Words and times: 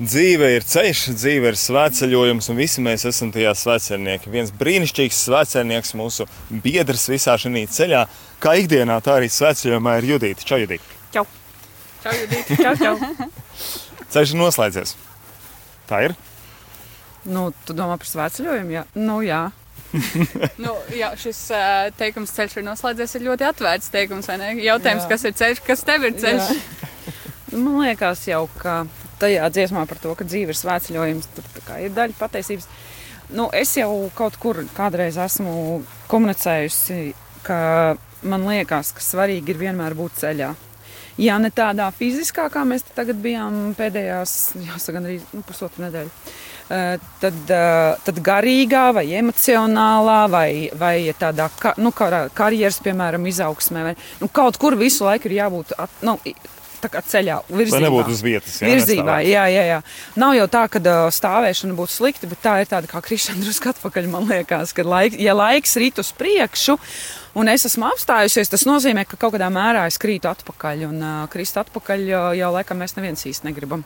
Dzīve 0.00 0.46
ir 0.54 0.64
ceļš, 0.64 1.00
dzīve 1.12 1.50
ir 1.50 1.56
svētceļojums, 1.60 2.46
un 2.48 2.56
visi 2.56 2.80
mēs 2.80 3.02
esam 3.10 3.28
tajā 3.34 3.50
svētceļnieki. 3.52 4.30
Viens 4.32 4.52
brīnišķīgs 4.56 5.18
svētceļnieks, 5.26 5.90
mūsu 6.00 6.24
biedrs 6.64 7.02
visā 7.12 7.34
šajā 7.36 7.66
ceļā, 7.76 8.00
kā 8.40 8.54
ikdienā, 8.62 8.96
tā 9.04 9.18
arī 9.18 9.28
svētceļojumā 9.28 9.98
ir 10.00 10.06
Judita. 10.14 10.46
Čau, 10.48 10.56
Judita! 10.62 10.96
Čau! 11.12 11.26
Čau, 12.00 12.14
Judita! 12.16 12.56
Čau, 12.62 12.72
čau! 12.80 13.28
Ceļš 14.14 14.32
ir 14.32 14.40
noslēdzies. 14.40 14.94
Tā 15.90 16.00
ir. 16.06 16.16
Nu, 17.28 17.50
tu 17.68 17.76
domā 17.76 18.00
par 18.00 18.08
svētceļojumu? 18.08 18.72
Jā, 18.78 18.86
nu, 18.96 19.18
jā. 19.26 19.42
nu, 20.64 20.78
jā, 20.96 21.12
šis 21.20 21.42
uh, 21.52 21.90
teikums, 22.00 22.32
ceļš 22.38 22.56
ir 22.56 22.66
noslēdzies, 22.70 23.18
ir 23.18 23.28
ļoti 23.28 23.50
atvērts 23.52 23.92
teikums. 23.92 24.32
Jautājums, 24.32 25.04
jā. 25.04 25.12
kas 25.12 25.28
ir 25.28 25.36
ceļš, 25.44 25.62
kas 25.68 25.84
tev 25.84 26.08
ir 26.08 26.16
ceļš? 26.24 26.56
Man 27.52 27.82
liekas, 27.82 28.24
jau 28.30 28.46
ka 28.56 28.80
tajā 29.20 29.50
dziesmā 29.54 29.86
par 29.88 30.00
to, 30.02 30.14
ka 30.18 30.26
dzīve 30.26 30.54
ir 30.54 30.58
svētceļojums, 30.58 31.30
tur 31.36 31.76
ir 31.78 31.94
daļa 31.96 32.18
patiesības. 32.18 32.68
Nu, 33.30 33.46
es 33.54 33.76
jau 33.78 34.10
kaut 34.18 34.36
kur 34.42 34.64
kādreiz 34.74 35.18
esmu 35.22 35.82
komunicējusi, 36.10 37.12
ka 37.46 37.60
man 38.26 38.48
liekas, 38.48 38.90
ka 38.96 39.04
svarīgi 39.04 39.54
ir 39.54 39.62
vienmēr 39.68 39.94
būt 39.98 40.18
ceļā. 40.24 40.50
Ja 41.20 41.36
ne 41.40 41.50
tādā 41.52 41.90
fiziskā, 41.92 42.46
kā 42.52 42.62
mēs 42.64 42.86
tagad 42.96 43.18
bijām 43.20 43.74
pēdējās, 43.76 44.36
jāsaka, 44.64 45.02
arī 45.02 45.18
nu, 45.34 45.42
pusotru 45.44 45.84
nedēļu, 45.84 46.12
eh, 46.70 47.02
tad, 47.20 47.40
eh, 47.50 47.96
tad 48.06 48.20
garīgā 48.24 48.86
vai 48.96 49.04
emocionālā 49.20 50.20
vai, 50.30 50.70
vai 50.74 51.12
tādā 51.18 51.50
nu, 51.76 51.92
karjeras, 51.92 52.80
piemēram, 52.80 53.26
izaugsmē, 53.28 53.82
vai 53.90 53.96
nu, 54.20 54.28
kaut 54.28 54.56
kur 54.56 54.78
visu 54.80 55.04
laiku 55.04 55.28
ir 55.28 55.36
jābūt 55.42 55.76
at, 55.78 55.90
nu, 56.02 56.16
ceļā, 56.88 57.36
virzībā. 57.50 57.76
Lai 57.76 57.84
nebūtu 57.84 58.14
uz 58.14 58.22
vietas. 58.24 58.56
Jā, 58.62 58.70
virzībā, 58.72 59.20
jā, 59.26 59.44
jā, 59.52 59.64
jā. 59.68 59.78
Nav 60.16 60.34
jau 60.38 60.46
tā, 60.48 60.64
ka 60.72 60.80
stāvēšana 61.12 61.76
būtu 61.76 61.92
slikta, 61.92 62.30
bet 62.30 62.42
tā 62.42 62.56
ir 62.62 62.70
tāda 62.70 62.90
kā 62.90 63.02
krišana 63.04 63.44
drusku 63.44 63.72
atpakaļ. 63.74 64.10
Man 64.10 64.28
liekas, 64.30 64.72
ka 64.72 64.86
laik, 64.86 65.18
ja 65.20 65.36
laiks 65.36 65.76
rīt 65.76 66.00
uz 66.00 66.12
priekšu. 66.16 66.78
Un 67.38 67.48
es 67.52 67.66
esmu 67.68 67.86
apstājusies, 67.92 68.50
tas 68.50 68.66
nozīmē, 68.66 69.04
ka 69.06 69.20
kaut 69.20 69.36
kādā 69.36 69.50
mērā 69.52 69.86
es 69.90 70.00
krītu 70.02 70.30
atpakaļ. 70.30 70.86
Un 70.88 71.02
uh, 71.02 71.24
krist 71.30 71.60
atpakaļ 71.60 72.06
jau, 72.08 72.28
jau 72.38 72.54
laikam 72.56 72.80
mēs 72.80 72.96
neviens 72.98 73.28
īsti 73.28 73.50
negribam. 73.50 73.84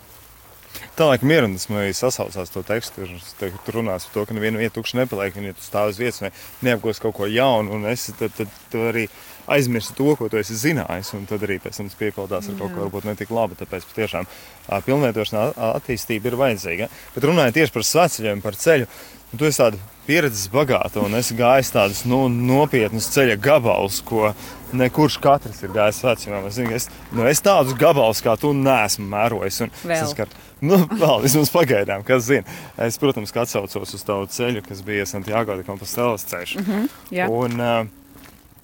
Tā 0.95 1.09
laikam 1.09 1.31
ir, 1.35 1.45
un 1.47 1.55
esmu 1.59 1.83
sasaucās 1.97 2.53
to 2.55 2.63
tekstu. 2.67 3.07
Tur, 3.39 3.55
tur 3.67 3.79
runās 3.81 4.07
par 4.07 4.15
to, 4.15 4.25
ka 4.29 4.37
neviena 4.37 4.61
vieta 4.63 4.77
tukša 4.79 5.01
nepaliek, 5.01 5.37
un 5.39 5.49
ja 5.51 5.57
tu 5.57 5.65
stāv 5.65 5.91
uz 5.91 5.99
vietas, 5.99 6.23
neapgūsi 6.63 7.03
kaut 7.03 7.17
ko 7.19 7.29
jaunu, 7.31 7.75
un 7.75 7.89
es 7.91 8.09
tad, 8.15 8.35
tad, 8.39 8.53
tad 8.71 8.89
arī 8.93 9.09
aizmirsti 9.47 9.97
to, 9.99 10.15
ko 10.19 10.29
tu 10.29 10.39
esi 10.41 10.57
zinājis, 10.59 11.13
un 11.17 11.27
tad 11.31 11.45
arī 11.47 11.59
pēc 11.63 11.81
tam 11.81 11.91
piepildās 11.99 12.49
ar 12.49 12.59
kaut 12.59 12.75
ko 12.75 12.85
varbūt 12.87 13.09
ne 13.09 13.17
tik 13.19 13.33
labi. 13.35 13.59
Tāpēc 13.61 13.87
patiešām 13.91 14.29
pilnveidošana 14.87 15.51
attīstība 15.75 16.31
ir 16.31 16.39
vajadzīga. 16.41 16.89
Bet 17.17 17.29
runājot 17.29 17.59
tieši 17.59 17.75
par 17.75 17.89
sveceļiem, 17.91 18.45
par 18.45 18.59
ceļu, 18.61 18.89
nu, 19.33 19.41
tu 19.41 19.49
esi 19.49 19.61
tāda 19.61 19.81
pieredzes 20.05 20.51
bagāta 20.53 21.01
un 21.05 21.17
esi 21.17 21.37
gājis 21.37 21.73
tādus 21.75 22.03
nu, 22.09 22.27
nopietnus 22.29 23.09
ceļa 23.15 23.39
gabalus, 23.41 24.01
ko 24.05 24.33
nekurš 24.77 25.19
katrs 25.23 25.63
ir 25.65 25.73
gājis 25.75 26.03
vecumā. 26.05 26.43
Es, 26.49 26.59
es, 26.59 26.89
nu, 27.13 27.25
es 27.29 27.43
tādus 27.45 27.77
gabalus 27.79 28.23
kā 28.25 28.37
tu 28.41 28.53
nesmu 28.57 29.07
mērojis. 29.13 29.63
Es 29.85 30.05
skar, 30.13 30.33
nu, 30.65 30.81
vēl 30.93 31.25
vismaz 31.25 31.53
pagaidām, 31.55 32.05
kas 32.07 32.29
zina. 32.29 32.61
Es, 32.81 32.99
protams, 33.01 33.35
atsaucos 33.45 33.97
uz 33.97 34.07
tavu 34.07 34.29
ceļu, 34.31 34.65
kas 34.69 34.85
bija 34.87 35.09
Santiago 35.09 35.57
de 35.57 35.67
Compostelas 35.67 36.27
ceļš. 36.31 36.57
Mm 36.61 36.65
-hmm, 36.71 36.89
yeah. 37.11 37.31
un, 37.31 37.61
uh, 37.61 38.04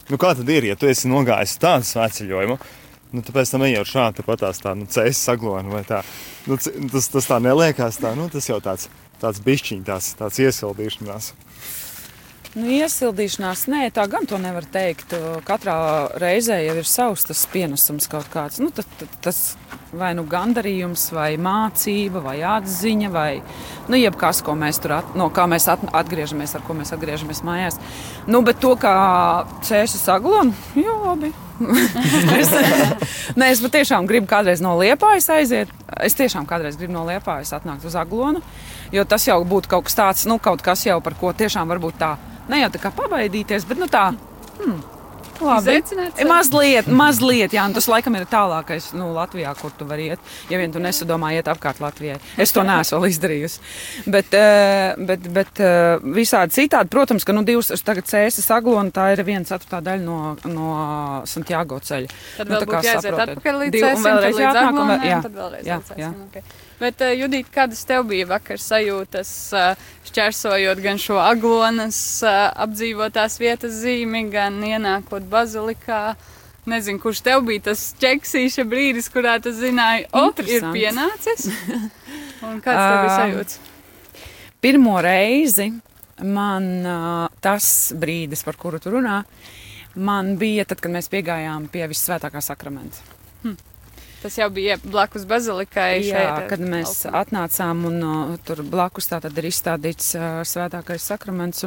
Nu, 0.09 0.19
kā 0.19 0.33
tad 0.39 0.48
ir, 0.51 0.70
ja 0.70 0.77
tu 0.79 0.89
esi 0.91 1.11
nogājis 1.11 1.59
tādu 1.61 1.87
svētceļojumu? 1.87 2.56
Nu, 3.11 3.23
tāpēc 3.27 3.51
tam 3.51 3.65
ejot 3.67 3.91
šādi, 3.91 4.20
tāpat 4.20 4.45
tās 4.45 4.62
tā, 4.62 4.73
nu, 4.79 4.87
ceļš 4.91 5.19
saglona 5.19 5.73
vai 5.73 5.83
tā. 5.87 6.01
Nu, 6.47 6.56
tas, 6.56 7.09
tas 7.11 7.27
tā 7.27 7.41
neliekās 7.43 7.98
tā, 7.98 8.15
nu, 8.19 8.28
tas 8.31 8.47
jau 8.47 8.61
tāds, 8.62 8.87
tāds 9.23 9.43
bišķiņ, 9.45 9.83
tāds, 9.89 10.12
tāds 10.19 10.39
iesildīšanās. 10.47 11.33
Nu, 12.51 12.67
iesildīšanās, 12.67 13.69
nē, 13.70 13.84
tā 13.95 14.09
gan 14.11 14.25
to 14.27 14.34
nevar 14.43 14.65
teikt. 14.66 15.12
Katrā 15.47 15.75
reizē 16.19 16.56
jau 16.65 16.81
ir 16.81 16.88
savs 16.88 17.22
tas 17.28 17.44
pienesums 17.53 18.09
kaut 18.11 18.27
kāds. 18.33 18.59
Nu, 18.59 18.72
tad, 18.75 18.88
tad, 18.99 19.12
tas 19.22 19.38
vai 19.94 20.11
nu 20.19 20.25
gandarījums, 20.27 21.05
vai 21.15 21.37
mācība, 21.38 22.22
vai 22.25 22.41
atziņa, 22.47 23.11
vai 23.15 23.28
nu, 23.87 23.99
jebkas, 24.00 24.41
ko 24.43 24.56
mēs 24.59 24.81
tur 24.83 24.97
at, 24.99 25.12
no 25.19 25.28
mēs 25.31 25.69
at, 25.71 25.84
atgriežamies, 26.03 26.56
ar 26.59 26.65
ko 26.66 26.75
mēs 26.78 26.91
atgriežamies 26.97 27.43
mājās. 27.47 27.78
Nu, 28.27 28.43
bet 28.47 28.59
to, 28.62 28.75
kā 28.82 28.94
cēši 29.67 30.00
saglon, 30.00 30.50
jā, 30.75 30.97
labi. 31.05 31.31
es, 32.41 32.50
nē, 33.38 33.53
es 33.53 33.62
patiešām 33.62 34.11
gribu 34.11 34.27
kādreiz 34.31 34.62
no 34.65 34.75
liepājas 34.81 35.31
aiziet. 35.37 35.71
Es 36.03 36.19
tiešām 36.19 36.50
kādreiz 36.50 36.78
gribu 36.81 36.97
no 36.97 37.05
liepājas 37.06 37.55
atnākt 37.59 37.87
uz 37.87 37.94
aglonu, 38.00 38.43
jo 38.91 39.06
tas 39.06 39.28
jau 39.28 39.38
būtu 39.47 39.71
kaut 39.71 39.87
kas 39.87 39.99
tāds, 40.03 40.27
nu, 40.27 40.41
kaut 40.43 40.67
kas 40.67 40.87
jau 40.88 40.99
par 41.05 41.15
ko 41.21 41.34
tiešām 41.37 41.71
varbūt 41.71 42.00
tā, 42.00 42.15
ne 42.49 42.65
jau 42.65 42.71
tā 42.73 42.81
kā 42.83 42.95
pabaidīties, 42.97 43.69
bet 43.69 43.83
nu 43.83 43.91
tā. 43.91 44.11
Hmm, 44.61 44.81
Labi. 45.41 45.77
Mazliet, 46.28 46.89
mazliet, 46.93 47.55
jā, 47.56 47.65
tas 47.73 47.87
laikam 47.89 48.17
ir 48.19 48.27
tālākais 48.28 48.91
nu, 48.97 49.11
Latvijā, 49.17 49.53
kur 49.56 49.73
tu 49.77 49.87
vari 49.89 50.11
iet. 50.12 50.33
Ja 50.53 50.61
vien 50.61 50.73
tu 50.73 50.83
nesadomā 50.83 51.33
iet 51.37 51.49
apkārt 51.50 51.81
Latvijai. 51.81 52.19
Es 52.41 52.53
to 52.53 52.65
neesmu 52.67 53.00
vēl 53.00 53.15
izdarījusi. 53.15 53.62
Bet, 54.12 54.34
eh, 54.37 55.00
bet, 55.09 55.29
bet 55.33 55.62
eh, 55.65 56.05
visādi 56.21 56.59
citādi, 56.59 56.93
protams, 56.93 57.25
ka 57.25 57.37
nu, 57.37 57.45
divas 57.47 57.73
tagad 57.87 58.09
cēsas 58.11 58.50
aglona, 58.56 58.93
tā 58.95 59.11
ir 59.15 59.25
viena 59.27 59.49
ceturtā 59.49 59.81
daļa 59.84 60.05
no, 60.05 60.19
no 60.53 60.73
Santiago 61.31 61.81
ceļa. 61.81 62.11
Tad 62.37 62.50
nu, 62.50 62.59
vēl 62.59 62.67
būtu 62.69 62.91
jāiet 62.91 63.23
atpakaļ 63.27 63.62
līdz 63.65 63.79
cēsim. 63.79 64.11
Un 64.11 64.27
vēl, 64.27 65.06
jā, 65.09 65.23
tad 65.25 65.41
vēlreiz 65.41 65.73
jā, 65.73 65.81
jā. 65.97 66.12
Okay. 66.29 66.69
Bet, 66.81 67.03
uh, 67.05 67.13
Judīt, 67.13 67.51
kādas 67.53 67.83
tev 67.89 68.07
bija 68.09 68.27
vakar 68.31 68.61
sajūtas, 68.61 69.31
uh, 69.53 69.89
šķērsojot 70.09 70.81
gan 70.81 71.01
šo 71.01 71.19
aglonas 71.21 71.99
uh, 72.25 72.49
apdzīvotās 72.65 73.37
vietas 73.43 73.77
zīmi, 73.83 74.25
gan 74.33 74.57
ienākot 74.65 75.27
bazilikā? 75.31 76.15
Nezinu, 76.71 77.01
kurš 77.03 77.23
tev 77.25 77.45
bija 77.49 77.71
tas 77.71 77.83
ķeksīša 78.01 78.65
brīdis, 78.69 79.09
kurā 79.13 79.39
tu 79.43 79.53
zināji, 79.57 80.07
o, 80.13 80.27
ir 80.45 80.67
pienācis? 80.73 81.49
Un 82.47 82.61
kāds 82.65 82.81
tev 82.81 82.99
bija 83.05 83.15
sajūts? 83.17 83.61
Pirmo 84.61 84.99
reizi 85.05 85.71
man 86.25 86.69
uh, 86.85 87.29
tas 87.41 87.67
brīdis, 87.97 88.45
par 88.45 88.59
kuru 88.61 88.81
tu 88.81 88.93
runā, 88.93 89.23
man 89.97 90.37
bija 90.41 90.67
tad, 90.69 90.83
kad 90.85 90.93
mēs 90.93 91.09
piegājām 91.12 91.69
pie 91.73 91.87
visvētākā 91.91 92.43
sakramenta. 92.45 93.05
Hm. 93.45 93.57
Tas 94.20 94.36
jau 94.36 94.48
bija 94.53 94.76
blakus 94.82 95.25
bazilikai. 95.28 96.03
Jā, 96.04 96.16
šeit, 96.16 96.48
kad 96.53 96.64
mēs 96.64 96.97
alkumā. 97.06 97.22
atnācām 97.25 97.86
un 97.88 98.00
uh, 98.04 98.34
tur 98.44 98.64
blakus 98.69 99.08
tā 99.08 99.20
tad 99.25 99.38
ir 99.41 99.48
izstādīts 99.48 100.12
uh, 100.19 100.42
svētākais 100.47 101.06
sakraments. 101.12 101.64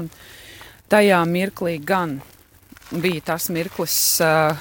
Tajā 0.94 1.22
mirklī 1.30 1.80
gan 1.82 2.20
bija 2.92 3.24
tas 3.34 3.50
mirklis, 3.54 3.96
uh, 4.22 4.54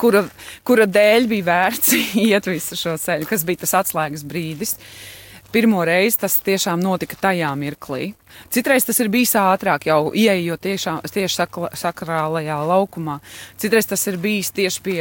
kura, 0.00 0.24
kura 0.64 0.88
dēļ 0.88 1.28
bija 1.34 1.48
vērts 1.50 1.92
iet 2.28 2.48
visu 2.48 2.80
šo 2.80 2.96
ceļu, 3.00 3.28
kas 3.28 3.44
bija 3.44 3.66
tas 3.66 3.76
atslēgas 3.82 4.24
brīdis. 4.24 4.78
Uh, 4.78 5.13
pirmo 5.54 5.84
reizi 5.86 6.18
tas 6.24 6.34
tiešām 6.42 6.82
notika 6.82 7.16
tajā 7.28 7.52
mirklī. 7.58 8.12
Citreiz 8.50 8.86
tas 8.86 8.98
ir 8.98 9.10
bijis 9.12 9.36
ātrāk, 9.38 9.86
jau 9.86 10.10
ieejot 10.10 10.62
tiešā, 10.66 10.96
tieši 11.06 11.36
sakla, 11.38 11.70
sakrālajā 11.78 12.56
laukumā. 12.66 13.20
Citreiz 13.62 13.86
tas 13.86 14.02
ir 14.10 14.18
bijis 14.22 14.50
tieši 14.56 14.82
pie, 14.82 14.98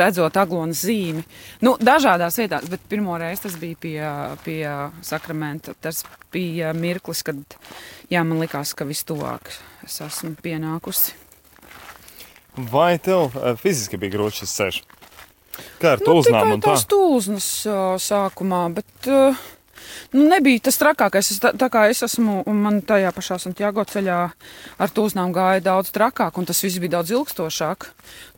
redzot 0.00 0.38
aglonas 0.40 0.80
zīmi. 0.86 1.24
Nu, 1.64 1.74
dažādās 1.76 2.40
vietās, 2.40 2.68
bet 2.72 2.86
pirmo 2.88 3.18
reizi 3.20 3.44
tas 3.48 3.58
bija 3.60 3.80
pie, 3.84 3.98
pie 4.46 4.62
sakramenta. 5.04 5.76
Tas 5.76 6.02
bija 6.32 6.72
mirklis, 6.76 7.20
kad 7.26 7.58
jā, 8.08 8.24
man 8.24 8.40
likās, 8.40 8.72
ka 8.72 8.88
vistuvāk 8.88 9.52
es 9.84 10.00
esmu 10.06 10.32
pienākusi. 10.40 11.18
Vai 12.72 12.94
tev 12.98 13.36
eh, 13.36 13.52
fiziski 13.60 14.00
bija 14.00 14.16
grūti 14.16 14.40
šis 14.42 14.56
ceļš? 14.56 14.82
Kā 15.80 15.96
ar 15.96 16.00
nu, 16.00 16.08
tulznām 16.08 16.56
un 16.56 16.60
tā? 16.62 16.72
Tas 16.72 16.86
tulznas 16.88 17.46
sākumā, 18.00 18.62
bet 18.72 19.08
uh, 19.12 19.48
Nu, 20.12 20.24
nebija 20.28 20.64
tas 20.66 20.78
trakākais. 20.80 21.30
Es, 21.34 21.40
tā, 21.42 21.52
tā 21.58 21.68
kā 21.72 21.84
es 21.90 22.02
esmu, 22.06 22.40
un 22.50 22.62
man 22.64 22.80
tajā 22.86 23.12
pašā 23.14 23.38
Santiago 23.42 23.84
ceļā 23.86 24.18
ar 24.80 24.94
tūznām 24.96 25.34
gāja 25.36 25.62
daudz 25.68 25.92
trakāk, 25.94 26.38
un 26.40 26.48
tas 26.48 26.62
viss 26.64 26.80
bija 26.82 26.98
daudz 26.98 27.12
ilgstošāk. 27.14 27.88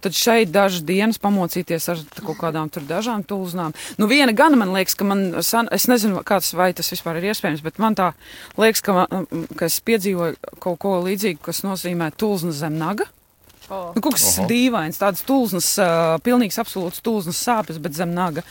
Tad 0.03 0.19
šeit 0.19 0.53
dažas 0.53 0.85
dienas 0.87 1.21
pamocīties 1.23 1.89
ar 1.93 2.03
kaut 2.21 2.41
kādām 2.41 2.71
tur 2.73 2.85
dažām 2.89 3.25
tūznām. 3.25 3.77
Nu, 4.01 4.11
viena 4.11 4.35
gan 4.37 4.59
man 4.59 4.75
liekas, 4.75 4.99
ka 4.99 5.07
man, 5.09 5.29
es 5.39 5.89
nezinu, 5.89 6.21
kāds 6.27 6.53
vai 6.59 6.73
tas 6.77 6.91
vispār 6.93 7.21
ir 7.21 7.31
iespējams, 7.31 7.65
bet 7.65 7.81
man 7.83 7.97
tā 7.99 8.13
liekas, 8.61 8.85
ka, 8.85 8.99
man, 8.99 9.49
ka 9.57 9.71
es 9.71 9.81
piedzīvoju 9.87 10.59
kaut 10.63 10.81
ko 10.83 10.99
līdzīgu, 11.07 11.41
kas 11.47 11.65
nozīmē 11.67 12.13
tūzna 12.19 12.55
zem 12.57 12.79
naga. 12.81 13.09
Oh. 13.73 13.93
Nu, 13.97 14.03
kaut 14.05 14.19
kas 14.19 14.27
Oho. 14.37 14.47
dīvains, 14.51 14.99
tāds 15.01 15.23
tulznas, 15.25 15.71
uh, 15.81 16.19
pilnīgs 16.25 16.59
absolūts 16.61 17.01
tulznas 17.05 17.39
sāpes, 17.41 17.79
bet 17.81 17.97
zem 17.97 18.11
naga. 18.13 18.43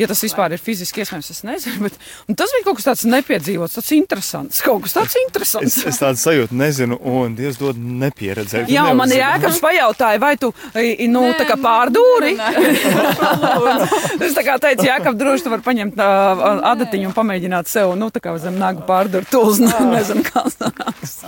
Ja 0.00 0.08
tas 0.08 0.22
vispār 0.24 0.54
ir 0.56 0.62
fiziski 0.62 1.02
iespējams, 1.02 1.28
es 1.34 1.42
nezinu. 1.44 1.84
Bet, 1.84 1.98
tas 2.40 2.54
bija 2.54 2.64
kaut 2.64 2.78
kas 2.78 2.88
tāds 2.88 3.04
nepiedzīvots, 3.10 3.76
tāds 3.76 3.90
interesants. 3.96 4.62
Kaut 4.64 4.86
kas 4.86 4.96
tāds 4.96 5.18
interesants. 5.20 5.76
es, 5.82 5.84
es 5.92 6.00
tādu 6.00 6.20
sajūtu 6.22 6.56
nezinu, 6.56 6.96
un 7.12 7.36
Dievs 7.36 7.60
dod 7.60 7.76
nepieredzēju. 7.76 8.70
Jā, 8.72 8.86
man 8.96 9.12
ir 9.12 9.20
jēkabs 9.20 9.60
pajautāja, 9.60 10.22
vai 10.22 10.32
tu, 10.40 10.52
nu, 11.12 11.26
Nē, 11.26 11.36
tā 11.42 11.48
kā 11.50 11.58
pārdūri? 11.60 12.32
es 14.24 14.36
tā 14.38 14.46
kā 14.46 14.56
teicu, 14.64 14.88
jēkab, 14.88 15.20
droši 15.20 15.44
tu 15.44 15.52
vari 15.52 15.66
paņemt 15.66 16.00
uh, 16.00 16.44
adatiņu 16.72 17.10
un 17.10 17.16
pamēģināt 17.20 17.68
sev, 17.68 17.92
nu, 18.00 18.08
tā 18.14 18.24
kā 18.24 18.32
zem 18.40 18.56
nagu 18.60 18.86
pārdūri 18.88 19.28
tulznu, 19.28 19.68
nezinu, 19.94 20.24
kā 20.24 20.46
sanāks. 20.56 21.18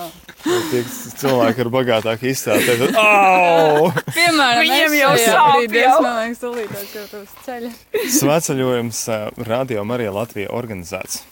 Tie 0.43 0.83
cilvēki 1.21 1.63
ir 1.63 1.71
bagātāki 1.71 2.33
izstāstīt. 2.33 2.97
Oh! 3.43 3.99
Piemēram, 4.17 4.63
viņiem 4.63 4.97
jau 4.99 5.13
sāp. 5.21 5.77
Jau. 5.77 5.97
Man 6.05 6.19
liekas, 6.23 6.43
tūlītās 6.43 6.95
jau 6.97 7.05
uz 7.21 7.35
ceļa. 7.47 7.73
Svētceļojums 8.19 9.03
Radio 9.51 9.85
Marija 9.89 10.15
Latvija 10.15 10.53
organizēts. 10.55 11.23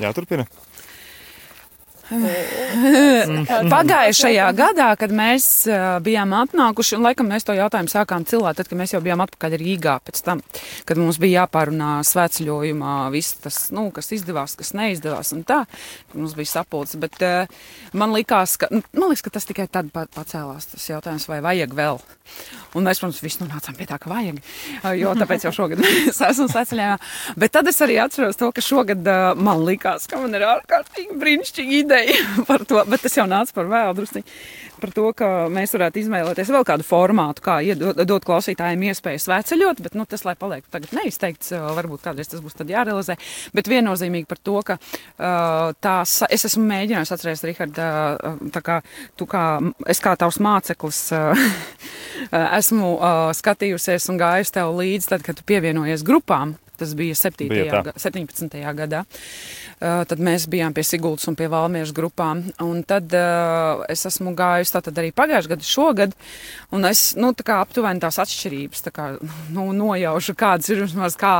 Jāturpina. 0.00 0.46
Pagājušajā 3.74 4.46
gadā, 4.56 4.88
kad 4.98 5.12
mēs 5.14 5.46
uh, 5.68 5.98
bijām 6.04 6.34
atnākuši, 6.36 6.96
un 6.98 7.06
laikam 7.08 7.28
mēs 7.30 7.46
to 7.46 7.56
jautājumu 7.56 7.90
sākām 7.90 8.26
cilāt, 8.28 8.58
tad, 8.58 8.70
kad 8.70 8.78
mēs 8.78 8.94
jau 8.94 9.02
bijām 9.04 9.22
atpakaļ 9.24 9.56
Rīgā 9.60 9.96
pēc 10.06 10.22
tam, 10.26 10.42
kad 10.88 11.00
mums 11.00 11.18
bija 11.22 11.44
jāpārunā 11.44 11.96
svētceļojumā 12.06 12.96
viss 13.14 13.38
tas, 13.44 13.58
nu, 13.74 13.88
kas 13.94 14.12
izdevās, 14.16 14.56
kas 14.60 14.74
neizdevās, 14.76 15.32
un 15.36 15.44
tā, 15.48 15.64
mums 16.14 16.36
bija 16.38 16.52
sapulcs, 16.56 16.96
bet 17.02 17.20
uh, 17.24 17.50
man 17.96 18.14
likās, 18.14 18.56
ka, 18.60 18.70
nu, 18.74 18.84
man 18.96 19.12
liekas, 19.12 19.26
ka 19.26 19.34
tas 19.38 19.48
tikai 19.50 19.68
tad 19.70 19.90
pacēlās 19.94 20.74
tas 20.74 20.90
jautājums, 20.90 21.28
vai 21.30 21.40
vajag 21.44 21.74
vēl. 21.76 22.02
Un 22.74 22.86
mēs, 22.86 22.98
protams, 22.98 23.20
visi 23.22 23.38
nonācām 23.42 23.76
pie 23.78 23.86
tā, 23.86 24.00
ka 24.02 24.10
vajag, 24.10 24.40
jo 24.98 25.12
tāpēc 25.18 25.44
jau 25.46 25.52
šogad 25.54 25.80
mēs 25.84 26.18
esam 26.26 26.48
svētceļojumā. 26.50 26.96
Bet 27.38 27.54
tad 27.54 27.68
es 27.70 27.78
arī 27.84 28.00
atceros 28.02 28.38
to, 28.40 28.48
ka 28.54 28.64
šogad 28.64 29.06
man 29.38 29.62
likās, 29.66 30.08
ka 30.10 30.18
man 30.18 30.34
ir 30.34 30.46
ārkārtīgi 30.48 31.18
brīnišķīgi 31.20 31.82
ideja 31.84 32.03
ideja 32.04 32.44
par 32.50 32.64
to, 32.68 32.82
bet 32.88 33.04
tas 33.04 33.16
jau 33.18 33.26
nāca 33.30 33.56
par 33.56 33.70
vēlu 33.70 33.96
drusku. 33.98 34.22
Par 34.82 34.90
to, 34.92 35.06
ka 35.16 35.28
mēs 35.52 35.72
varētu 35.72 36.00
izvēlēties 36.02 36.50
vēl 36.52 36.64
kādu 36.66 36.84
formātu, 36.84 37.44
kā 37.44 37.56
iedot, 37.64 38.00
dot 38.04 38.24
klausītājiem 38.26 38.82
iespēju 38.90 39.22
sveceļot, 39.22 39.80
bet 39.84 39.94
nu, 39.96 40.04
tas, 40.08 40.24
lai 40.26 40.34
paliek 40.36 40.66
tagad 40.72 40.92
neizteikts, 40.98 41.54
varbūt 41.54 42.02
kādreiz 42.04 42.28
tas 42.28 42.42
būs 42.44 42.58
jārealizē. 42.58 43.16
Bet 43.54 43.70
viennozīmīgi 43.70 44.28
par 44.28 44.40
to, 44.44 44.58
ka 44.66 44.76
tās, 45.84 46.16
es 46.28 46.44
esmu 46.50 46.66
mēģinājis 46.68 47.14
atcerēties, 47.16 47.46
Rihard, 47.48 47.80
tā 48.52 48.64
kā 48.66 48.80
tu 49.16 49.28
kā, 49.30 49.46
es 49.88 50.02
kā 50.04 50.16
tavs 50.20 50.40
māceklis 50.42 51.00
esmu 52.60 52.92
skatījusies 53.38 54.10
un 54.12 54.20
gājusi 54.20 54.58
tev 54.58 54.74
līdzi, 54.82 55.10
tad, 55.14 55.24
kad 55.24 55.38
tu 55.38 55.46
pievienojies 55.48 56.04
grupām. 56.04 56.58
Tas 56.76 56.94
bija 56.98 57.14
7. 57.14 57.48
Bija 57.48 57.82
17. 57.96 58.56
gadā. 58.74 59.04
Uh, 59.78 60.02
tad 60.08 60.18
mēs 60.22 60.48
bijām 60.50 60.74
pie 60.74 60.82
Sigultas 60.86 61.28
un 61.30 61.36
pie 61.38 61.46
Valmiešu 61.50 61.94
grupām. 61.94 62.42
Un 62.64 62.82
tad 62.86 63.12
uh, 63.14 63.84
es 63.90 64.02
esmu 64.08 64.34
gājusi 64.38 64.74
tātad 64.74 64.98
arī 64.98 65.12
pagājušajā 65.14 65.52
gadā, 65.54 65.68
šogad. 65.68 66.16
Un 66.74 66.88
es 66.88 67.04
nu, 67.20 67.30
tā 67.38 67.60
aptuveni 67.60 68.02
tās 68.02 68.18
atšķirības 68.24 68.86
tā 68.88 68.94
kā, 68.94 69.06
nu, 69.54 69.68
nojaušu, 69.76 70.34
kādas 70.38 70.72
ir 70.74 70.82
vismaz 70.82 71.18
kā, 71.20 71.36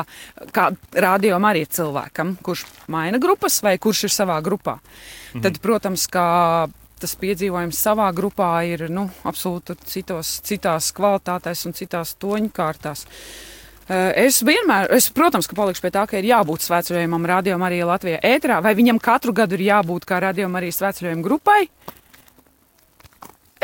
kā 0.55 0.69
rādījumam 0.95 1.49
arī 1.51 1.65
cilvēkam, 1.67 2.37
kurš 2.45 2.67
maina 2.95 3.19
grupas 3.23 3.59
vai 3.65 3.75
kurš 3.83 4.07
ir 4.07 4.15
savā 4.15 4.39
grupā. 4.45 4.79
Mhm. 5.35 5.43
Tad, 5.49 5.59
protams, 5.65 6.07
kā 6.11 6.29
tas 7.03 7.17
piedzīvojums 7.21 7.81
savā 7.89 8.07
grupā 8.17 8.53
ir 8.71 8.87
nu, 8.93 9.09
absolūti 9.27 9.75
citos, 9.91 10.39
citās 10.47 10.93
kvalitātēs 10.95 11.67
un 11.67 11.75
citās 11.77 12.15
toņkārtās. 12.23 13.05
Uh, 13.05 13.51
Eh, 13.64 13.64
es 13.89 14.41
vienmēr, 14.47 14.89
es, 14.97 15.11
protams, 15.13 15.49
ka 15.51 15.57
palikšu 15.59 15.85
pie 15.85 15.93
tā, 15.93 16.07
ka 16.09 16.21
ir 16.21 16.31
jābūt 16.31 16.65
svētceļojumam 16.65 17.27
Radio 17.29 17.59
Marija 17.61 17.89
Latvijā 17.91 18.23
ēterā, 18.25 18.63
vai 18.65 18.73
viņam 18.79 19.03
katru 19.03 19.35
gadu 19.37 19.59
ir 19.59 19.67
jābūt 19.69 20.07
kā 20.09 20.23
Radio 20.25 20.49
Marijas 20.53 20.81
svētceļojuma 20.81 21.27
grupai. 21.27 21.61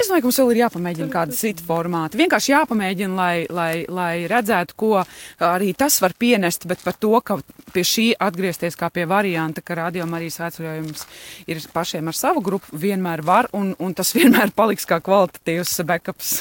Es 0.00 0.08
domāju, 0.08 0.22
ka 0.22 0.28
mums 0.30 0.38
vēl 0.40 0.50
ir 0.54 0.58
jāpamēģina 0.62 1.12
kāda 1.12 1.34
cita 1.36 1.64
formāta. 1.66 2.16
Vienkārši 2.16 2.52
jāpamēģina, 2.54 3.16
lai, 3.18 3.34
lai, 3.52 3.72
lai 3.84 4.12
redzētu, 4.30 4.76
ko 4.80 5.02
arī 5.44 5.74
tas 5.76 5.98
var 6.00 6.14
pienest, 6.16 6.64
bet 6.70 6.80
par 6.84 6.96
to, 6.96 7.12
ka 7.20 7.36
pie 7.74 7.84
šī 7.84 8.06
atgriezties 8.16 8.78
kā 8.80 8.88
pie 8.94 9.04
varianta, 9.10 9.60
ka 9.60 9.76
Radio 9.76 10.06
Marijas 10.08 10.38
svētceļojums 10.40 11.04
ir 11.52 11.60
pašiem 11.74 12.08
ar 12.08 12.16
savu 12.16 12.40
grupu, 12.44 12.72
vienmēr 12.80 13.24
var, 13.26 13.50
un, 13.52 13.74
un 13.76 13.96
tas 13.96 14.14
vienmēr 14.16 14.54
paliks 14.56 14.88
kā 14.88 15.02
kvalitatīvs 15.04 15.82
backups. 15.90 16.32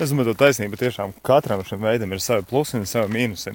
Es 0.00 0.12
domāju, 0.12 0.34
ka 0.34 0.46
taisnība 0.46 0.78
tiešām 0.80 1.14
katram 1.26 1.64
šim 1.66 1.82
veidam 1.84 2.12
ir 2.12 2.22
savi 2.22 2.44
plusi 2.48 2.76
un 2.78 2.86
savi 2.88 3.12
mīnusi. 3.16 3.54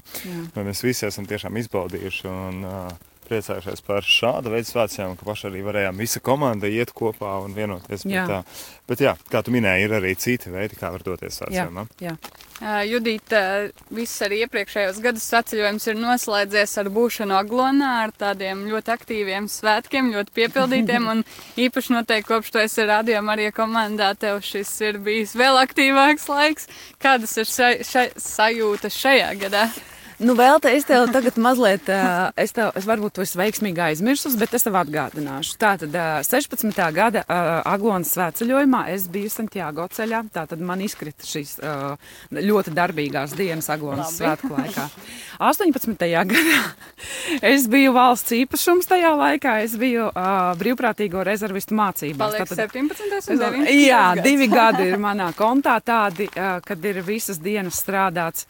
Mēs 0.57 0.83
visi 0.85 1.07
esam 1.09 1.27
tiešām 1.29 1.57
izbaudījuši 1.61 2.29
un 2.31 2.61
uh, 2.65 3.11
priecājušies 3.31 3.83
par 3.87 4.07
šādu 4.07 4.53
veidu 4.55 4.69
svētkiem, 4.71 5.15
ka 5.19 5.27
paši 5.27 5.49
arī 5.51 5.63
varējām 5.67 6.01
visa 6.01 6.21
komanda 6.23 6.69
iet 6.71 6.93
kopā 6.97 7.37
un 7.45 7.55
vienoties. 7.57 8.05
Jā. 8.05 8.25
Bet, 8.25 8.31
tā, 8.31 8.63
bet 8.91 9.05
jā, 9.07 9.15
kā 9.31 9.43
tu 9.45 9.53
minēji, 9.55 9.87
ir 9.87 9.97
arī 10.01 10.15
citi 10.19 10.53
veidi, 10.53 10.79
kā 10.79 10.91
var 10.93 11.05
doties 11.05 11.39
svētkiem. 11.39 11.79
Judita, 12.61 13.71
viss 13.89 14.21
arī 14.21 14.43
iepriekšējos 14.45 14.99
gadus 15.01 15.23
saceļojums 15.31 15.87
ir 15.89 15.95
noslēdzies 15.97 16.75
ar 16.77 16.89
būšanu 16.93 17.33
Aglonā, 17.33 17.89
ar 18.03 18.13
tādiem 18.13 18.67
ļoti 18.69 18.93
aktīviem 18.93 19.47
svētkiem, 19.49 20.11
ļoti 20.13 20.35
piepildītiem, 20.35 21.07
un 21.09 21.23
īpaši 21.57 21.95
noteikti 21.95 22.29
kopš 22.29 22.53
to 22.53 22.61
esi 22.61 22.85
rādījām 22.85 23.33
arī 23.33 23.49
komandā, 23.55 24.11
tev 24.13 24.43
šis 24.45 24.75
ir 24.85 25.01
bijis 25.01 25.33
vēl 25.33 25.57
aktīvāks 25.63 26.29
laiks. 26.29 26.69
Kādas 27.01 27.33
ir 27.41 27.49
šai, 27.49 27.71
šai, 27.87 28.11
sajūtas 28.21 28.99
šajā 29.07 29.33
gadā? 29.41 29.65
Nu, 30.21 30.35
vēl 30.37 30.59
te 30.61 30.69
es 30.77 30.85
tev 30.85 31.07
tagad 31.09 31.37
mazliet, 31.41 31.87
es, 32.37 32.51
tev, 32.53 32.69
es 32.77 32.85
varbūt 32.85 33.15
to 33.17 33.23
esmu 33.25 33.41
veiksmīgi 33.41 33.81
aizmirsus, 33.81 34.35
bet 34.37 34.53
es 34.53 34.65
tev 34.67 34.75
atgādināšu. 34.77 35.55
Tātad 35.61 35.95
16. 36.27 36.77
gada 36.93 37.23
Aglonas 37.65 38.11
svētceļojumā 38.13 38.83
es 38.93 39.07
biju 39.09 39.31
Santiago 39.33 39.87
ceļā, 39.89 40.19
tātad 40.35 40.61
man 40.61 40.83
izkrita 40.85 41.25
šīs 41.25 41.55
ļoti 42.37 42.73
darbīgās 42.77 43.33
dienas 43.39 43.71
Aglonas 43.73 44.13
svētku 44.19 44.51
laikā. 44.53 44.85
18. 45.41 46.05
gadā 46.29 46.59
es 47.41 47.65
biju 47.71 47.95
valsts 47.97 48.35
īpašums 48.37 48.91
tajā 48.91 49.15
laikā, 49.17 49.55
es 49.65 49.73
biju 49.81 50.11
brīvprātīgo 50.61 51.25
rezervistu 51.25 51.73
mācībās. 51.81 52.37
Paliek 52.37 52.45
tātad 52.45 52.77
17. 52.77 53.09
un 53.09 53.41
19. 53.41 53.73
Jā, 53.87 54.05
divi 54.21 54.51
gadi 54.53 54.85
ir 54.91 55.01
manā 55.01 55.31
kontā 55.33 55.79
tādi, 55.81 56.29
kad 56.29 56.89
ir 56.93 57.01
visas 57.09 57.41
dienas 57.41 57.81
strādāts. 57.81 58.45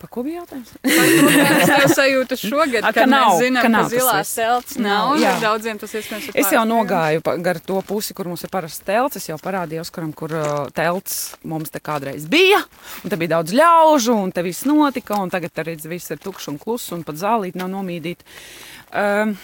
Par 0.00 0.08
ko 0.08 0.22
bija 0.24 0.40
jautājums? 0.40 0.70
Kādas 0.80 1.68
tev 1.68 1.92
sajūtas 1.92 2.40
šogad? 2.40 2.84
A, 2.88 2.92
ka 2.96 3.04
nav, 3.04 3.34
mēs 3.34 3.42
zinām, 3.44 3.64
ka, 3.66 3.70
nav, 3.72 3.84
ka 3.84 3.92
zilās 3.92 4.30
telts 4.32 4.78
nav. 4.80 5.10
nav 5.20 5.42
daudziem 5.44 5.80
tas 5.82 5.92
iespējams 5.98 6.30
ir. 6.30 6.38
Es 6.40 6.52
jau 6.54 6.62
nogāju 6.68 7.20
gar 7.44 7.60
to 7.60 7.82
pusi, 7.84 8.16
kur 8.16 8.30
mums 8.30 8.46
ir 8.46 8.52
parasts 8.52 8.80
telts. 8.86 9.20
Es 9.20 9.28
jau 9.28 9.36
parādīju 9.42 9.84
Oskaram, 9.84 10.14
kur 10.16 10.32
uh, 10.32 10.48
telts 10.72 11.18
mums 11.44 11.74
te 11.74 11.82
kādreiz 11.84 12.24
bija. 12.32 12.62
Un 13.04 13.12
te 13.12 13.20
bija 13.20 13.34
daudz 13.36 13.52
ļaužu, 13.60 14.16
un 14.24 14.32
te 14.32 14.44
viss 14.46 14.64
notika. 14.68 15.20
Un 15.20 15.32
tagad 15.32 15.60
arī 15.60 15.76
viss 15.84 16.16
ir 16.16 16.22
tukšs 16.24 16.48
un 16.54 16.56
kluss, 16.62 16.88
un 16.96 17.04
pat 17.04 17.20
zālīt 17.20 17.60
nav 17.60 17.68
nomīdīta. 17.74 18.24
Um, 18.96 19.36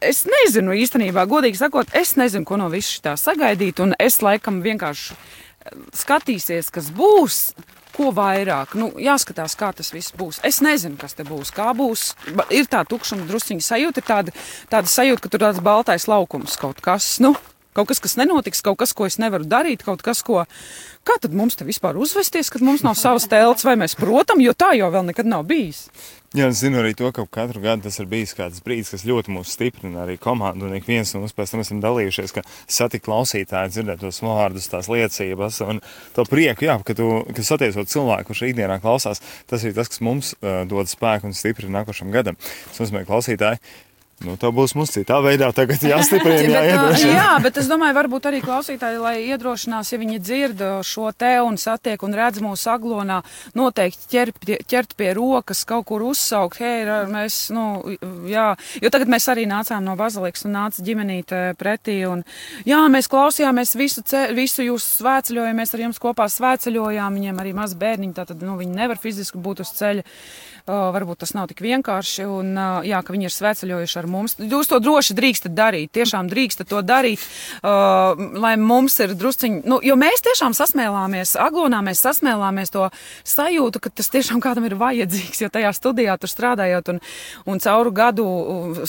Es 0.00 0.22
nezinu 0.28 0.74
īstenībā, 0.78 1.24
godīgi 1.28 1.58
sakot, 1.58 1.90
es 1.98 2.14
nezinu, 2.16 2.46
ko 2.46 2.58
no 2.60 2.68
viss 2.72 3.00
tā 3.02 3.16
sagaidīt. 3.18 3.80
Un 3.82 3.94
es 4.00 4.20
laikam 4.22 4.60
vienkārši 4.64 5.16
skatīsies, 5.98 6.70
kas 6.72 6.92
būs 6.94 7.40
ko 7.96 8.12
vairāk. 8.14 8.76
Nu, 8.78 8.90
jāskatās, 9.00 9.56
kā 9.58 9.72
tas 9.76 9.92
viss 9.94 10.14
būs. 10.16 10.42
Es 10.46 10.60
nezinu, 10.64 10.98
kas 11.00 11.16
te 11.16 11.26
būs. 11.26 11.52
Kā 11.56 11.72
būs. 11.76 12.10
Ir 12.54 12.68
tā 12.70 12.84
tukšuma 12.88 13.26
drusciņa 13.28 13.64
sajūta, 13.64 14.02
ir 14.02 14.08
tāda, 14.08 14.38
tāda 14.72 14.92
sajūta, 14.92 15.24
ka 15.24 15.32
tur 15.32 15.46
tāds 15.46 15.62
baltais 15.64 16.08
laukums 16.10 16.58
kaut 16.60 16.82
kas. 16.84 17.16
Nu, 17.24 17.34
Kaut 17.76 17.90
kas, 17.90 18.00
kas 18.00 18.16
nenotiks, 18.16 18.62
kaut 18.64 18.78
kas, 18.80 18.94
ko 18.96 19.04
es 19.04 19.18
nevaru 19.20 19.44
darīt, 19.44 19.84
kaut 19.84 20.00
kas, 20.04 20.22
ko. 20.24 20.46
Kā 21.06 21.18
tad 21.20 21.34
mums 21.36 21.58
te 21.58 21.66
vispār 21.68 21.98
uzvesties, 22.00 22.48
kad 22.50 22.64
mums 22.64 22.82
nav 22.86 22.96
savas 22.98 23.28
telts, 23.30 23.66
vai 23.68 23.76
mēs 23.78 23.94
protam, 23.98 24.40
jo 24.40 24.56
tā 24.56 24.72
jau 24.78 24.88
vēl 24.94 25.10
nekad 25.10 25.28
nav 25.28 25.44
bijis? 25.50 25.86
Jā, 26.36 26.48
es 26.50 26.58
zinu 26.60 26.80
arī 26.82 26.90
to, 26.92 27.08
ka 27.14 27.22
katru 27.32 27.62
gadu 27.62 27.86
tas 27.86 27.96
ir 28.02 28.08
bijis 28.10 28.34
kāds 28.36 28.58
brīdis, 28.64 28.90
kas 28.92 29.04
ļoti 29.08 29.32
mūs 29.32 29.52
stiprina 29.54 30.02
arī 30.02 30.16
komandu. 30.20 30.66
Un 30.66 30.74
ik 30.76 30.88
viens 30.88 31.12
no 31.14 31.22
mums 31.22 31.32
pēc 31.36 31.52
tam 31.54 31.62
esam 31.62 31.78
dalījušies, 31.84 32.34
ka 32.34 32.42
satikt 32.48 33.06
klausītāji, 33.06 33.72
dzirdēt 33.72 34.02
tos 34.02 34.18
vārdus, 34.24 34.66
tās 34.72 34.90
liecības 34.92 35.62
un 35.64 35.80
to 36.16 36.26
prieku, 36.28 36.66
jā, 36.66 36.76
ka 36.84 36.96
tu, 36.98 37.08
ka 37.30 37.46
satiecot 37.46 37.92
cilvēku, 37.92 38.32
kurš 38.32 38.42
ikdienā 38.50 38.80
klausās, 38.82 39.22
tas 39.48 39.64
ir 39.64 39.76
tas, 39.78 39.88
kas 39.92 40.02
mums 40.04 40.34
uh, 40.40 40.64
dod 40.68 40.90
spēku 40.90 41.30
un 41.30 41.36
stiprina 41.36 41.78
nākošam 41.78 42.12
gadam. 42.12 42.36
Tas 42.68 42.82
nozīmē, 42.82 43.06
klausītāji, 43.08 43.62
Nu, 44.24 44.32
tā 44.40 44.48
būs 44.48 44.72
mums 44.72 44.94
citā 44.94 45.18
veidā, 45.20 45.50
tagad 45.52 45.82
jāstiprina. 45.90 46.62
bet, 46.64 47.02
jā, 47.04 47.32
bet 47.44 47.58
es 47.60 47.66
domāju, 47.68 47.92
varbūt 47.98 48.28
arī 48.30 48.38
klausītāji, 48.40 49.00
lai 49.02 49.14
iedrošinās, 49.26 49.90
ja 49.92 49.98
viņi 50.00 50.20
dzird 50.24 50.62
šo 50.88 51.10
te 51.12 51.34
un 51.44 51.58
satiek 51.60 52.00
un 52.06 52.16
redz 52.16 52.40
mūsu 52.40 52.70
aglonā, 52.72 53.18
noteikti 53.58 54.08
ķer, 54.14 54.32
ķert 54.72 54.96
pie 54.96 55.10
rokas, 55.18 55.66
kaut 55.68 55.84
kur 55.90 56.06
uzsaukt, 56.08 56.62
hei, 56.64 56.86
mēs, 57.12 57.42
nu, 57.52 57.66
jā, 58.30 58.46
jo 58.80 58.94
tagad 58.94 59.12
mēs 59.12 59.28
arī 59.34 59.44
nācām 59.52 59.84
no 59.84 59.98
bazilikas 60.00 60.48
un 60.48 60.56
nāca 60.62 60.88
ģimenīte 60.88 61.44
pretī, 61.60 62.00
un 62.08 62.24
jā, 62.64 62.80
mēs 62.88 63.12
klausījāmies 63.12 63.76
visu, 63.76 64.00
ce, 64.00 64.30
visu 64.36 64.64
jūsu 64.64 65.02
svētceļojumu, 65.02 65.60
mēs 65.60 65.76
ar 65.76 65.86
jums 65.90 66.00
kopā 66.00 66.30
svētceļojām, 66.32 67.20
viņiem 67.20 67.44
arī 67.44 67.52
maz 67.60 67.76
bērniņi, 67.76 68.16
tātad, 68.16 68.40
nu, 68.48 68.56
viņi 68.64 68.80
nevar 68.80 69.02
fiziski 69.02 69.44
būt 69.44 69.66
uz 69.66 69.76
ceļa. 69.76 70.08
Varbūt 70.66 71.20
tas 71.22 71.30
nav 71.36 71.46
tik 71.46 71.60
vienkārši, 71.62 72.24
un 72.26 72.56
jā, 72.82 72.98
ka 73.06 73.14
viņi 73.14 73.28
ir 73.28 73.34
sveceļojuši 73.34 73.98
ar 74.00 74.08
mums. 74.10 74.34
Jūs 74.42 74.66
to 74.66 74.80
droši 74.82 75.14
drīkstat 75.14 75.52
darīt, 75.54 75.92
tiešām 75.94 76.26
drīkstat 76.26 76.66
to 76.72 76.80
darīt, 76.82 77.22
lai 77.62 78.54
mums 78.58 78.98
ir 79.04 79.14
drusciņi, 79.14 79.60
nu, 79.62 79.78
jo 79.86 79.94
mēs 80.00 80.24
tiešām 80.26 80.56
sasmēlāmies, 80.58 81.36
aglonā 81.38 81.84
mēs 81.86 82.02
sasmēlāmies 82.02 82.74
to 82.74 82.88
sajūtu, 83.22 83.82
ka 83.84 83.92
tas 83.94 84.10
tiešām 84.10 84.42
kādam 84.42 84.66
ir 84.66 84.74
vajadzīgs, 84.80 85.44
jo 85.44 85.50
tajā 85.54 85.70
studijā 85.76 86.16
tur 86.18 86.32
strādājot 86.32 86.90
un, 86.96 86.98
un 87.46 87.62
cauru 87.62 87.94
gadu 87.94 88.26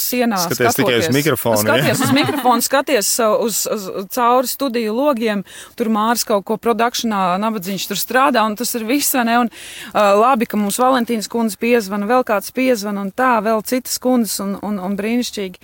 sienā 0.02 0.42
skaties 0.48 0.74
skatoties, 0.74 0.82
tikai 0.82 0.98
uz 1.04 1.14
mikrofonu. 1.20 1.62
Skaties 1.62 2.04
uz 2.08 2.16
mikrofonu, 2.18 2.66
skaties 2.66 3.12
uz, 3.28 3.62
uz, 3.70 3.88
uz 4.02 4.10
cauri 4.18 4.50
studiju 4.50 4.98
logiem, 4.98 5.46
tur 5.78 5.94
Māris 5.94 6.26
kaut 6.26 6.48
ko 6.50 6.58
produkšanā, 6.58 7.22
nabadzīgs 7.46 7.86
tur 7.94 8.02
strādā, 8.02 8.42
un 8.50 8.58
tas 8.58 8.74
ir 8.74 8.90
viss, 8.90 9.14
un 9.14 9.30
uh, 9.30 9.50
labi, 9.94 10.50
ka 10.50 10.58
mums 10.58 10.82
Valentīnas 10.82 11.30
kundze 11.30 11.60
piezvana, 11.68 12.08
vēl 12.10 12.26
kāds 12.28 12.56
piezvana 12.56 13.04
un 13.04 13.12
tā, 13.16 13.36
vēl 13.44 13.64
citas 13.68 14.00
kundzes 14.04 14.40
un, 14.44 14.56
un, 14.64 14.80
un 14.84 14.98
brīnišķīgi. 15.00 15.62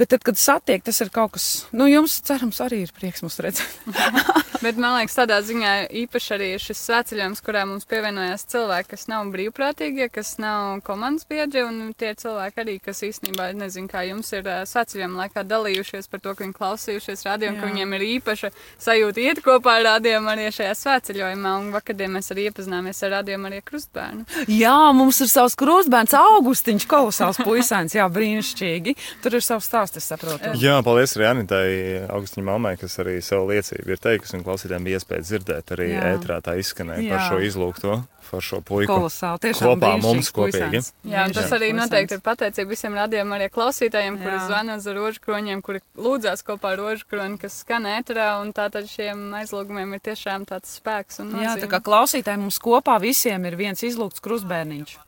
Bet 0.00 0.14
tad, 0.14 0.24
kad 0.24 0.38
satiek, 0.40 0.80
tas 0.86 1.02
ir 1.04 1.10
kaut 1.12 1.34
kas, 1.34 1.50
nu, 1.76 1.90
jums, 1.90 2.22
cerams, 2.24 2.62
arī 2.64 2.84
ir 2.86 2.94
prieks 2.96 3.26
mūs 3.26 3.36
redzēt. 3.44 3.82
Bet 4.60 4.76
man 4.76 4.98
liekas, 4.98 5.14
tādā 5.16 5.38
ziņā 5.40 5.70
īpaši 6.02 6.32
arī 6.36 6.48
šis 6.60 6.82
svētceļojums, 6.84 7.40
kurā 7.44 7.62
mums 7.64 7.86
pievienojās 7.88 8.42
cilvēki, 8.52 8.90
kas 8.92 9.06
nav 9.08 9.30
brīvprātīgie, 9.32 10.10
kas 10.12 10.34
nav 10.42 10.82
komandas 10.84 11.24
biedri, 11.30 11.62
un 11.64 11.94
tie 11.96 12.10
cilvēki 12.18 12.60
arī, 12.60 12.74
kas 12.84 13.00
īstenībā, 13.06 13.46
nezinu, 13.56 13.88
kā 13.88 14.02
jums 14.04 14.28
ir 14.36 14.44
svētceļojuma 14.68 15.22
laikā 15.22 15.46
dalījušies 15.48 16.10
par 16.12 16.20
to, 16.20 16.34
ka 16.36 16.44
viņi 16.44 16.56
klausījušies 16.58 17.24
radio, 17.24 17.54
un 17.54 17.56
ka 17.60 17.70
viņiem 17.70 17.96
ir 17.96 18.04
īpaša 18.18 18.50
sajūta 18.84 19.24
iet 19.24 19.40
kopā 19.46 19.78
ar 19.78 19.86
radio 19.94 20.20
arī 20.28 20.50
šajā 20.52 20.76
svētceļojumā, 20.82 21.54
un 21.62 21.72
vakardien 21.72 22.12
mēs 22.18 22.28
arī 22.34 22.50
iepazināmies 22.50 23.00
ar 23.08 23.14
radio 23.16 23.40
arī 23.48 23.62
krustbērnu. 23.64 24.26
Jā, 24.52 24.76
mums 24.92 25.22
ir 25.24 25.32
savs 25.32 25.56
krustbērns 25.56 26.12
Augustiņš, 26.20 26.88
kolosāls 26.90 27.40
puisēns, 27.40 27.96
jā, 27.96 28.04
brīnišķīgi. 28.12 28.96
Tur 29.24 29.40
ir 29.40 29.44
savs 29.44 29.72
stāsts 29.72 30.00
es 30.02 30.12
saprotu. 30.12 30.52
Jā, 30.60 30.76
paldies 30.84 31.16
arī 31.16 31.28
Anitai 31.30 31.66
Augustiņai 32.12 32.46
Malmai, 32.50 32.76
kas 32.80 33.00
arī 33.00 33.18
savu 33.24 33.50
liecību 33.54 33.96
ir 33.96 34.04
teikusi, 34.04 34.36
un 34.36 34.46
klausītājiem 34.50 34.86
bija 34.86 35.00
iespēja 35.00 35.26
dzirdēt 35.26 35.74
arī 35.76 35.90
Jā. 35.92 36.06
ētrā 36.14 36.40
tā 36.44 36.56
izskanēja 36.60 37.06
Jā. 37.06 37.10
par 37.14 37.28
šo 37.28 37.38
izlūgto. 37.46 38.00
Par 38.30 38.44
šo 38.46 38.60
puiku. 38.62 38.92
Kolosāli, 38.92 39.40
tiešām 39.42 39.72
kopā 39.72 39.88
mums 39.98 40.28
kopīgi. 40.30 40.82
Jā, 41.02 41.24
un 41.26 41.34
tas 41.34 41.48
Jā. 41.48 41.56
arī 41.56 41.72
noteikti 41.74 42.14
ir 42.14 42.22
pateicība 42.22 42.70
visiem 42.76 42.94
radījumiem, 42.94 43.34
arī 43.34 43.48
klausītājiem, 43.50 44.20
kuri 44.22 44.36
zvana 44.44 44.76
uz 44.78 44.86
rožkroņiem, 44.86 45.64
kuri 45.66 45.82
lūdzās 45.98 46.46
kopā 46.46 46.76
ar 46.76 46.82
rožkroņu, 46.84 47.40
kas 47.42 47.58
skan 47.64 47.90
ētrā, 47.90 48.28
un 48.44 48.54
tātad 48.54 48.86
šiem 48.86 49.32
aizlūgumiem 49.40 49.98
ir 49.98 50.04
tiešām 50.12 50.46
tāds 50.46 50.78
spēks 50.78 51.24
un 51.24 51.32
nozīme. 51.34 51.48
Jā, 51.48 51.58
tā 51.64 51.72
kā 51.74 51.82
klausītāji 51.90 52.44
mums 52.44 52.62
kopā 52.62 53.00
visiem 53.02 53.50
ir 53.50 53.58
viens 53.58 53.82
izlūgts 53.82 54.22
krustbērniņš. 54.22 54.98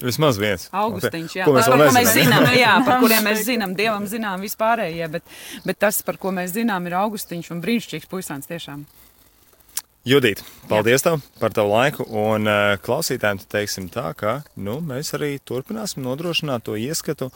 Vismaz 0.00 0.38
viens. 0.40 0.68
Augustiņš, 0.72 1.36
jā, 1.36 1.44
ko 1.48 1.54
mēs, 1.56 1.68
par, 1.68 1.76
par 1.76 1.90
ko 1.90 1.96
mēs 1.98 2.14
zinām, 2.16 2.46
jā, 2.56 2.72
par 2.86 2.98
kuriem 3.02 3.26
mēs 3.28 3.44
zinām, 3.44 3.74
Dievam 3.76 4.06
zinām 4.08 4.44
vispārējie, 4.44 5.08
bet, 5.12 5.36
bet 5.66 5.80
tas, 5.84 6.00
par 6.06 6.16
ko 6.20 6.32
mēs 6.36 6.54
zinām, 6.56 6.88
ir 6.88 6.96
Augustiņš 7.02 7.52
un 7.54 7.60
brīnišķīgs 7.64 8.08
puisāns 8.10 8.48
tiešām. 8.50 8.86
Judīt, 10.00 10.40
paldies 10.64 11.02
tev 11.04 11.18
par 11.36 11.52
tavu 11.52 11.74
laiku. 11.74 12.06
Un 12.08 12.48
uh, 12.48 12.78
klausītājiem 12.80 13.42
teiksim 13.52 13.90
tā, 13.92 14.06
ka 14.16 14.38
nu, 14.56 14.78
mēs 14.80 15.12
arī 15.18 15.34
turpināsim 15.44 16.00
nodrošināt 16.06 16.64
to 16.64 16.76
ieskatu 16.80 17.28
uh, 17.28 17.34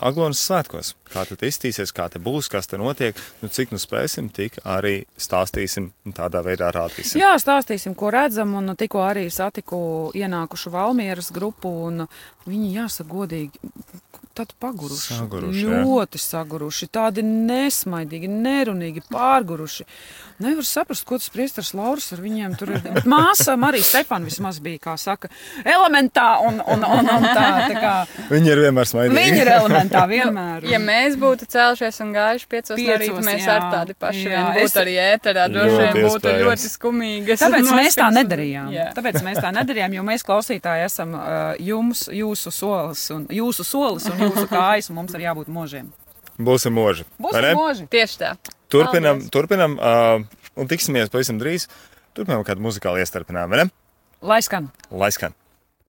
Aglonas 0.00 0.40
svētkos. 0.40 0.94
Kā 1.12 1.26
tad 1.28 1.44
iztīsies, 1.44 1.92
kā 1.92 2.06
te 2.08 2.16
būs, 2.16 2.48
kas 2.48 2.70
te 2.70 2.80
notiek, 2.80 3.20
nu, 3.42 3.52
cik 3.52 3.76
nu 3.76 3.82
spēsim, 3.82 4.32
tik 4.32 4.56
arī 4.64 5.02
stāstīsim 5.20 5.90
un 6.08 6.16
tādā 6.16 6.40
veidā 6.46 6.72
rādīsim. 6.72 7.20
Jā, 7.20 7.34
stāstīsim, 7.44 7.92
ko 7.92 8.08
redzam. 8.16 8.56
Un 8.56 8.72
tikko 8.72 9.04
arī 9.04 9.26
satiku 9.28 10.08
ienākušu 10.16 10.72
Valmieras 10.72 11.28
grupu, 11.36 11.74
un 11.90 12.06
viņi 12.48 12.72
jāsaka 12.78 13.12
godīgi 13.12 13.68
tādi 14.38 14.56
paguruši. 14.62 15.18
Saguruši, 15.18 15.66
ļoti 15.82 16.20
jā. 16.20 16.24
saguruši, 16.24 16.88
tādi 16.94 17.24
nesmaidīgi, 17.26 18.30
nerunīgi, 18.30 19.04
pārguruši. 19.12 19.86
Nevar 20.38 20.62
saprast, 20.62 21.02
ko 21.02 21.16
tas 21.18 21.32
priesteris 21.34 21.72
Lauris 21.74 22.12
ar 22.14 22.20
viņiem 22.22 22.52
tur 22.58 22.70
ir. 22.70 22.82
Bet 22.94 23.08
māsa 23.10 23.56
Marija 23.58 23.86
Stefana 23.86 24.28
vismaz 24.28 24.60
bija, 24.62 24.78
kā 24.84 24.94
saka, 25.00 25.30
elementā 25.64 26.28
un, 26.46 26.60
un, 26.62 26.84
un, 26.86 27.08
un 27.10 27.26
tā, 27.26 27.46
tā 27.72 27.80
kā. 27.82 27.94
Viņi 28.30 28.52
ir 28.52 28.62
vienmēr 28.68 28.86
smaidīgi. 28.86 29.16
Viņi 29.18 29.42
ir 29.42 29.50
elementā 29.56 30.04
vienmēr. 30.12 30.68
Ja 30.70 30.78
mēs 30.82 31.18
būtu 31.18 31.48
cēlušies 31.50 31.98
un 32.04 32.14
gājuši 32.14 32.46
piecos, 32.54 32.76
piecos 32.78 32.92
no 32.92 33.00
rīta, 33.02 33.24
mēs 33.26 33.48
jā, 33.48 33.56
ar 33.56 33.66
tādi 33.74 33.98
paši 33.98 34.22
jā, 34.28 34.30
vien 34.30 34.60
būtu 34.60 34.70
es... 34.70 34.76
arī 34.84 34.94
ēterā, 35.08 35.48
droši 35.56 35.80
vien 35.82 36.06
būtu 36.06 36.36
ļoti 36.44 36.72
skumīgi. 36.76 37.38
Tāpēc 37.42 37.72
mēs 37.80 37.98
tā 37.98 38.08
nedarījām. 38.14 38.70
Jā. 38.76 38.86
Tāpēc 38.94 39.20
mēs 39.26 39.42
tā 39.42 39.52
nedarījām, 39.58 39.98
jo 39.98 40.06
mēs 40.06 40.26
klausītāji 40.28 40.86
esam 40.86 41.18
uh, 41.18 41.58
jums, 41.58 42.06
jūsu 42.14 42.54
solis 42.54 43.08
un 43.14 43.26
jūsu 43.34 43.66
solis 43.66 44.06
un 44.12 44.22
jūsu 44.28 44.46
kājas, 44.50 44.90
un 44.92 45.00
mums 45.00 45.16
ir 45.16 45.24
jābūt 45.26 45.50
možiem. 45.52 45.90
Būsim 46.38 46.76
moži. 46.76 47.04
Būsim 47.18 47.48
moži. 47.58 47.88
Tieši 47.90 48.20
tā. 48.20 48.32
Turpinam, 48.70 49.18
Paldies. 49.18 49.32
turpinam 49.34 49.74
uh, 49.80 50.22
un 50.58 50.70
tiksimies 50.70 51.10
pavisam 51.10 51.40
drīz. 51.40 51.66
Turpinām 52.14 52.44
kādu 52.46 52.62
muzikālu 52.64 53.00
iestarpinājumu, 53.02 53.54
vai 53.54 53.64
ne? 53.64 53.70
Lai 54.22 54.40
skan. 54.44 54.70
Lai 54.90 55.10
skan. 55.14 55.34